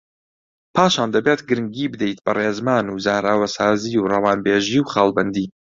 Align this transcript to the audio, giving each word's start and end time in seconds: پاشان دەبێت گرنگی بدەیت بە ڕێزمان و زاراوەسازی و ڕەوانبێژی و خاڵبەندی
پاشان 0.75 1.07
دەبێت 1.15 1.39
گرنگی 1.49 1.91
بدەیت 1.93 2.19
بە 2.25 2.31
ڕێزمان 2.37 2.85
و 2.89 3.01
زاراوەسازی 3.05 3.95
و 3.99 4.07
ڕەوانبێژی 4.13 4.79
و 4.81 4.89
خاڵبەندی 4.91 5.47